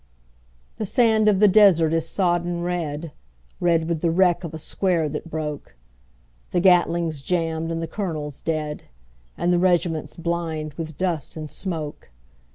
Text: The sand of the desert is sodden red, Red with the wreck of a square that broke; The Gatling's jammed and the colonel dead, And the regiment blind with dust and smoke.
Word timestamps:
The 0.77 0.85
sand 0.87 1.27
of 1.27 1.39
the 1.39 1.47
desert 1.47 1.93
is 1.93 2.09
sodden 2.09 2.61
red, 2.63 3.11
Red 3.59 3.87
with 3.87 4.01
the 4.01 4.09
wreck 4.09 4.43
of 4.43 4.51
a 4.51 4.57
square 4.57 5.07
that 5.07 5.29
broke; 5.29 5.75
The 6.49 6.59
Gatling's 6.59 7.21
jammed 7.21 7.69
and 7.69 7.83
the 7.83 7.87
colonel 7.87 8.33
dead, 8.43 8.85
And 9.37 9.53
the 9.53 9.59
regiment 9.59 10.15
blind 10.17 10.73
with 10.73 10.97
dust 10.97 11.35
and 11.37 11.51
smoke. 11.51 12.09